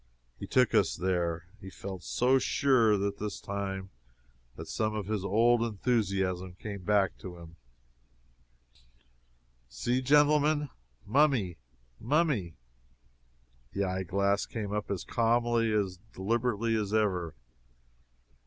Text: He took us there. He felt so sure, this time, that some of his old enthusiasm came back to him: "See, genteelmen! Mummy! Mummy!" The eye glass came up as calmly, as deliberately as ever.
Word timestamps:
He 0.39 0.47
took 0.47 0.73
us 0.73 0.95
there. 0.95 1.45
He 1.59 1.69
felt 1.69 2.01
so 2.01 2.39
sure, 2.39 2.97
this 2.97 3.39
time, 3.39 3.91
that 4.55 4.65
some 4.67 4.95
of 4.95 5.05
his 5.05 5.23
old 5.23 5.61
enthusiasm 5.61 6.55
came 6.55 6.81
back 6.81 7.19
to 7.19 7.37
him: 7.37 7.55
"See, 9.69 10.01
genteelmen! 10.01 10.69
Mummy! 11.05 11.59
Mummy!" 11.99 12.55
The 13.73 13.83
eye 13.83 14.01
glass 14.01 14.47
came 14.47 14.71
up 14.73 14.89
as 14.89 15.03
calmly, 15.03 15.71
as 15.71 15.99
deliberately 16.13 16.73
as 16.75 16.95
ever. 16.95 17.35